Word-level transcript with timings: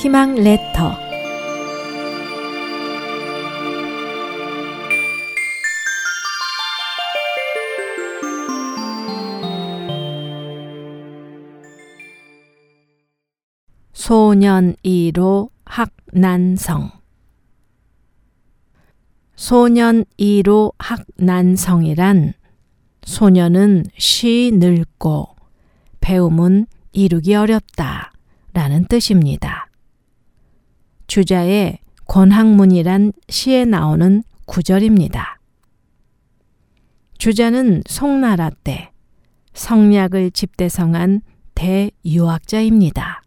희망 0.00 0.34
레터 0.34 0.96
소년 13.92 14.74
1호 14.82 15.50
학난성 15.66 16.92
소년 19.36 20.06
1호 20.18 20.72
학난성이란 20.78 22.32
소년은 23.02 23.84
쉬 23.98 24.50
늙고 24.54 25.36
배움은 26.00 26.68
이루기 26.92 27.34
어렵다 27.34 28.12
라는 28.54 28.86
뜻입니다. 28.86 29.69
주자의 31.10 31.80
권학문이란 32.06 33.12
시에 33.28 33.64
나오는 33.64 34.22
구절입니다. 34.46 35.40
주자는 37.18 37.82
송나라 37.88 38.50
때 38.62 38.92
성략을 39.52 40.30
집대성한 40.30 41.22
대유학자입니다. 41.56 43.22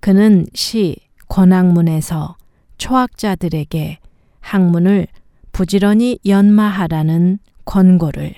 그는 0.00 0.44
시 0.52 0.96
권학문에서 1.28 2.36
초학자들에게 2.76 3.98
학문을 4.40 5.06
부지런히 5.52 6.18
연마하라는 6.26 7.38
권고를 7.64 8.34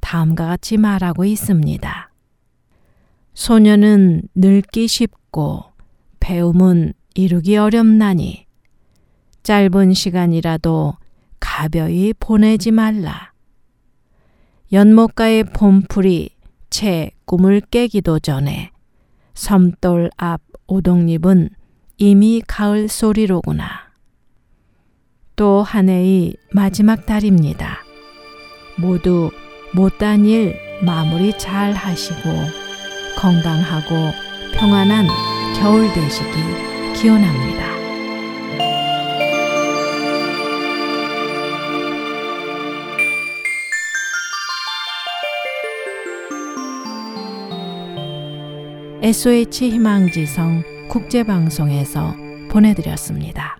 다음과 0.00 0.46
같이 0.46 0.78
말하고 0.78 1.24
있습니다. 1.24 2.10
소년은 3.34 4.22
늙기 4.34 4.88
쉽고 4.88 5.62
배움은 6.18 6.92
이루기 7.18 7.56
어렵나니 7.56 8.44
짧은 9.42 9.94
시간이라도 9.94 10.94
가벼이 11.40 12.12
보내지 12.20 12.72
말라. 12.72 13.32
연못가의 14.70 15.44
봄풀이 15.44 16.28
채 16.68 17.12
꿈을 17.24 17.62
깨기도 17.70 18.18
전에 18.18 18.70
섬돌 19.32 20.10
앞 20.18 20.42
오동잎은 20.66 21.48
이미 21.96 22.42
가을 22.46 22.88
소리로구나. 22.88 23.86
또 25.36 25.62
한 25.62 25.88
해의 25.88 26.34
마지막 26.52 27.06
달입니다. 27.06 27.78
모두 28.78 29.30
못단 29.74 30.26
일 30.26 30.54
마무리 30.84 31.36
잘 31.38 31.72
하시고 31.72 32.28
건강하고 33.18 34.12
평안한 34.54 35.06
겨울 35.58 35.90
되시기 35.94 36.75
기원합니다. 37.00 37.76
SOH 49.02 49.70
희망지성 49.70 50.88
국제방송에서 50.88 52.14
보내드렸습니다. 52.50 53.58